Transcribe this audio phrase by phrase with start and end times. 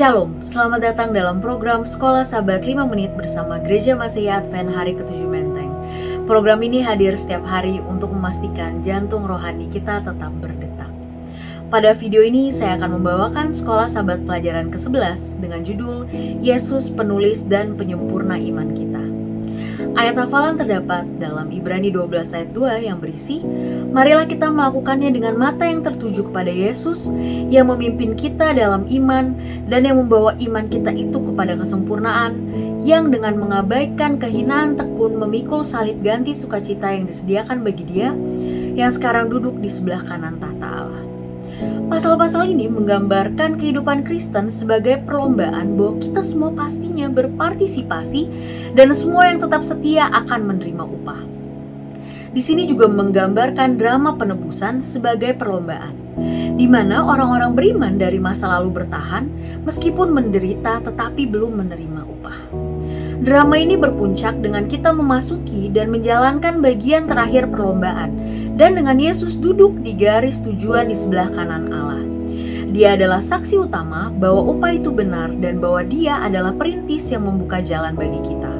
[0.00, 5.28] Shalom, selamat datang dalam program Sekolah Sahabat 5 Menit bersama Gereja Masehi Advent Hari ke-7
[5.28, 5.68] Menteng.
[6.24, 10.88] Program ini hadir setiap hari untuk memastikan jantung rohani kita tetap berdetak.
[11.68, 16.08] Pada video ini saya akan membawakan Sekolah Sahabat Pelajaran ke-11 dengan judul
[16.40, 19.09] Yesus Penulis dan Penyempurna Iman Kita.
[19.96, 23.42] Ayat hafalan terdapat dalam Ibrani 12 ayat 2 yang berisi,
[23.90, 27.10] Marilah kita melakukannya dengan mata yang tertuju kepada Yesus
[27.50, 29.34] yang memimpin kita dalam iman
[29.66, 32.38] dan yang membawa iman kita itu kepada kesempurnaan
[32.86, 38.14] yang dengan mengabaikan kehinaan tekun memikul salib ganti sukacita yang disediakan bagi dia
[38.78, 40.69] yang sekarang duduk di sebelah kanan tahta.
[41.90, 48.30] Pasal-pasal ini menggambarkan kehidupan Kristen sebagai perlombaan bahwa kita semua pastinya berpartisipasi
[48.78, 51.18] dan semua yang tetap setia akan menerima upah.
[52.30, 55.90] Di sini juga menggambarkan drama penebusan sebagai perlombaan,
[56.54, 59.26] di mana orang-orang beriman dari masa lalu bertahan
[59.66, 62.69] meskipun menderita tetapi belum menerima upah.
[63.20, 68.16] Drama ini berpuncak dengan kita memasuki dan menjalankan bagian terakhir perlombaan,
[68.56, 72.00] dan dengan Yesus duduk di garis tujuan di sebelah kanan Allah.
[72.72, 77.60] Dia adalah saksi utama bahwa upah itu benar dan bahwa Dia adalah perintis yang membuka
[77.60, 78.56] jalan bagi kita.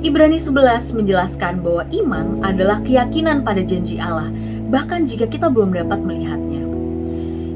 [0.00, 4.32] Ibrani 11 menjelaskan bahwa iman adalah keyakinan pada janji Allah,
[4.72, 6.64] bahkan jika kita belum dapat melihatnya.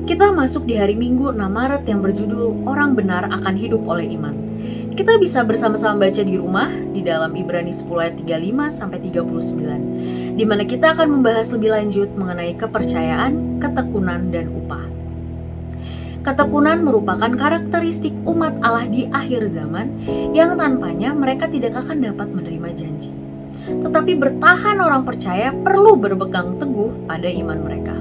[0.05, 4.50] Kita masuk di hari Minggu 6 Maret yang berjudul Orang Benar Akan Hidup Oleh Iman.
[4.91, 10.45] Kita bisa bersama-sama baca di rumah di dalam Ibrani 10 ayat 35 sampai 39, di
[10.45, 14.85] mana kita akan membahas lebih lanjut mengenai kepercayaan, ketekunan, dan upah.
[16.27, 19.87] Ketekunan merupakan karakteristik umat Allah di akhir zaman
[20.35, 23.15] yang tanpanya mereka tidak akan dapat menerima janji.
[23.71, 28.00] Tetapi bertahan orang percaya perlu berpegang teguh pada iman mereka.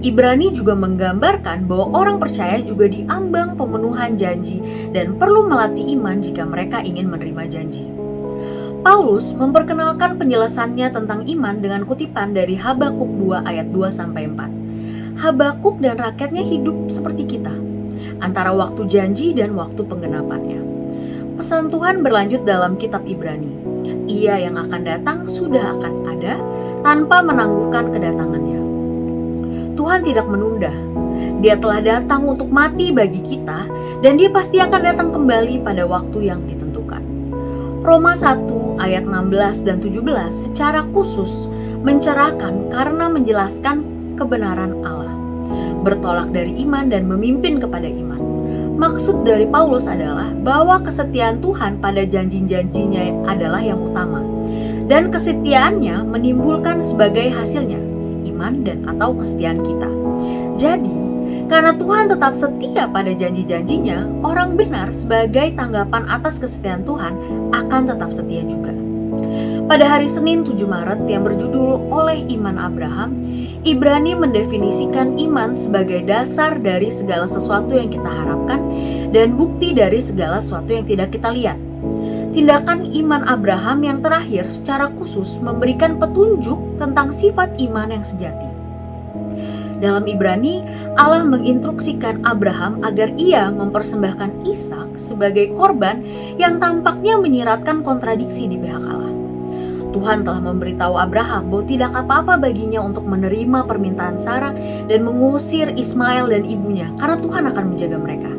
[0.00, 4.64] Ibrani juga menggambarkan bahwa orang percaya juga diambang pemenuhan janji
[4.96, 7.84] dan perlu melatih iman jika mereka ingin menerima janji.
[8.80, 15.20] Paulus memperkenalkan penjelasannya tentang iman dengan kutipan dari Habakuk 2 ayat 2 sampai 4.
[15.20, 17.52] Habakuk dan rakyatnya hidup seperti kita,
[18.24, 20.64] antara waktu janji dan waktu penggenapannya.
[21.36, 23.52] Pesan Tuhan berlanjut dalam kitab Ibrani.
[24.08, 26.40] Ia yang akan datang sudah akan ada
[26.80, 28.59] tanpa menangguhkan kedatangannya.
[29.80, 30.68] Tuhan tidak menunda.
[31.40, 33.64] Dia telah datang untuk mati bagi kita
[34.04, 37.00] dan dia pasti akan datang kembali pada waktu yang ditentukan.
[37.80, 40.04] Roma 1 ayat 16 dan 17
[40.36, 41.48] secara khusus
[41.80, 43.80] mencerahkan karena menjelaskan
[44.20, 45.16] kebenaran Allah
[45.80, 48.20] bertolak dari iman dan memimpin kepada iman.
[48.76, 54.20] Maksud dari Paulus adalah bahwa kesetiaan Tuhan pada janji-janjinya adalah yang utama.
[54.92, 57.89] Dan kesetiaannya menimbulkan sebagai hasilnya
[58.26, 59.88] iman dan atau kesetiaan kita.
[60.60, 60.96] Jadi,
[61.50, 67.12] karena Tuhan tetap setia pada janji-janjinya, orang benar sebagai tanggapan atas kesetiaan Tuhan
[67.50, 68.70] akan tetap setia juga.
[69.70, 73.14] Pada hari Senin 7 Maret yang berjudul Oleh Iman Abraham,
[73.62, 78.58] Ibrani mendefinisikan iman sebagai dasar dari segala sesuatu yang kita harapkan
[79.14, 81.69] dan bukti dari segala sesuatu yang tidak kita lihat.
[82.30, 88.46] Tindakan iman Abraham yang terakhir secara khusus memberikan petunjuk tentang sifat iman yang sejati.
[89.82, 90.62] Dalam Ibrani,
[90.94, 96.06] Allah menginstruksikan Abraham agar ia mempersembahkan Ishak sebagai korban
[96.38, 99.10] yang tampaknya menyiratkan kontradiksi di pihak Allah.
[99.90, 104.54] Tuhan telah memberitahu Abraham bahwa tidak apa-apa baginya untuk menerima permintaan Sarah
[104.86, 108.30] dan mengusir Ismail dan ibunya karena Tuhan akan menjaga mereka.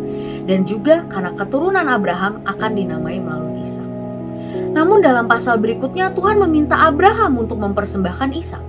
[0.47, 3.50] Dan juga karena keturunan Abraham akan dinamai melalui.
[4.81, 8.65] Namun dalam pasal berikutnya Tuhan meminta Abraham untuk mempersembahkan Ishak.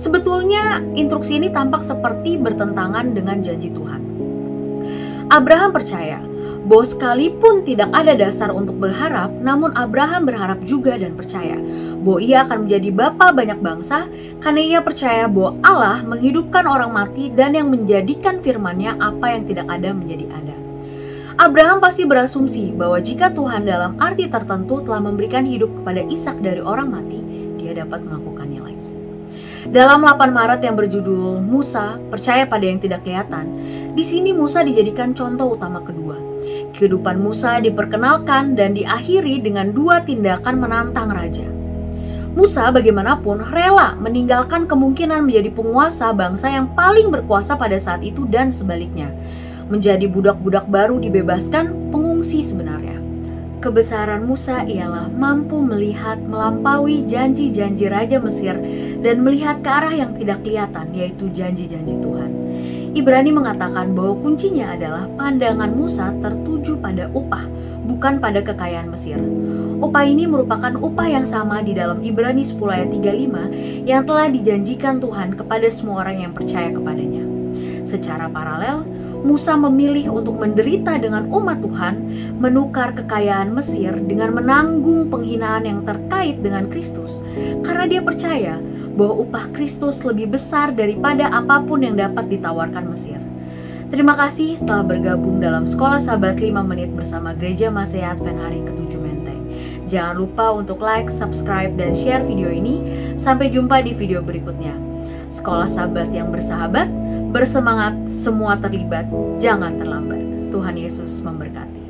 [0.00, 4.00] Sebetulnya instruksi ini tampak seperti bertentangan dengan janji Tuhan.
[5.28, 6.24] Abraham percaya
[6.64, 11.60] bahwa sekalipun tidak ada dasar untuk berharap, namun Abraham berharap juga dan percaya
[12.00, 14.08] bahwa ia akan menjadi bapa banyak bangsa
[14.40, 19.68] karena ia percaya bahwa Allah menghidupkan orang mati dan yang menjadikan firman-Nya apa yang tidak
[19.68, 20.61] ada menjadi ada.
[21.40, 26.60] Abraham pasti berasumsi bahwa jika Tuhan dalam arti tertentu telah memberikan hidup kepada Ishak dari
[26.60, 27.20] orang mati,
[27.56, 28.88] dia dapat melakukannya lagi.
[29.72, 33.48] Dalam 8 Maret yang berjudul Musa percaya pada yang tidak kelihatan,
[33.96, 36.20] di sini Musa dijadikan contoh utama kedua.
[36.76, 41.48] Kehidupan Musa diperkenalkan dan diakhiri dengan dua tindakan menantang raja.
[42.32, 48.48] Musa bagaimanapun rela meninggalkan kemungkinan menjadi penguasa bangsa yang paling berkuasa pada saat itu dan
[48.48, 49.12] sebaliknya.
[49.72, 53.00] Menjadi budak-budak baru dibebaskan pengungsi sebenarnya.
[53.64, 58.52] Kebesaran Musa ialah mampu melihat melampaui janji-janji Raja Mesir
[59.00, 62.30] dan melihat ke arah yang tidak kelihatan yaitu janji-janji Tuhan.
[62.92, 67.48] Ibrani mengatakan bahwa kuncinya adalah pandangan Musa tertuju pada upah,
[67.88, 69.16] bukan pada kekayaan Mesir.
[69.80, 75.00] Upah ini merupakan upah yang sama di dalam Ibrani 10 ayat 35 yang telah dijanjikan
[75.00, 77.24] Tuhan kepada semua orang yang percaya kepadanya.
[77.88, 78.91] Secara paralel,
[79.22, 81.94] Musa memilih untuk menderita dengan umat Tuhan,
[82.42, 87.22] menukar kekayaan Mesir dengan menanggung penghinaan yang terkait dengan Kristus,
[87.62, 88.58] karena dia percaya
[88.98, 93.22] bahwa upah Kristus lebih besar daripada apa pun yang dapat ditawarkan Mesir.
[93.92, 98.92] Terima kasih telah bergabung dalam Sekolah Sabat 5 Menit bersama Gereja Masih Advent Hari ke-7
[98.96, 99.42] Menteng.
[99.92, 102.80] Jangan lupa untuk like, subscribe, dan share video ini.
[103.20, 104.72] Sampai jumpa di video berikutnya.
[105.28, 106.88] Sekolah Sabat yang bersahabat,
[107.32, 109.08] bersemangat, semua terlibat,
[109.40, 110.20] jangan terlambat.
[110.52, 111.81] Tuhan Yesus memberkati.